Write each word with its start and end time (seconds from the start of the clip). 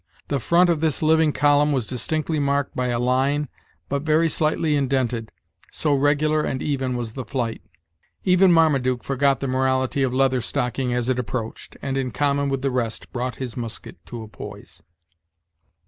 The 0.29 0.39
front 0.39 0.71
of 0.71 0.81
this 0.81 1.03
living 1.03 1.31
column 1.31 1.71
was 1.71 1.85
distinctly 1.85 2.39
marked 2.39 2.75
by 2.75 2.87
a 2.87 2.97
line 2.97 3.49
but 3.87 4.01
very 4.01 4.29
slightly 4.29 4.75
indented, 4.75 5.31
so 5.71 5.93
regular 5.93 6.41
and 6.41 6.59
even 6.63 6.97
was 6.97 7.11
the 7.13 7.23
flight. 7.23 7.61
Even 8.23 8.51
Marmaduke 8.51 9.03
forgot 9.03 9.41
the 9.41 9.47
morality 9.47 10.01
of 10.01 10.11
Leather 10.11 10.41
Stocking 10.41 10.91
as 10.91 11.07
it 11.07 11.19
approached, 11.19 11.77
and, 11.83 11.99
in 11.99 12.09
common 12.09 12.49
with 12.49 12.63
the 12.63 12.71
rest, 12.71 13.13
brought 13.13 13.35
his 13.35 13.55
musket 13.55 14.03
to 14.07 14.23
a 14.23 14.27
poise. 14.27 14.81